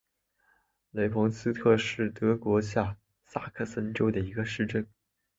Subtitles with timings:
[0.89, 4.87] 雷彭斯特是德国下萨克森州的一个市镇。